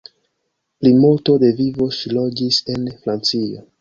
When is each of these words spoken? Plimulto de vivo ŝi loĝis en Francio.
Plimulto 0.85 1.35
de 1.45 1.51
vivo 1.59 1.89
ŝi 1.99 2.15
loĝis 2.17 2.59
en 2.77 2.89
Francio. 3.05 3.63